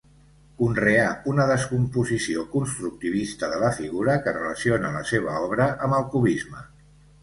[0.61, 1.03] Conreà
[1.33, 6.71] una descomposició constructivista de la figura que relaciona la seva obra amb el cubisme.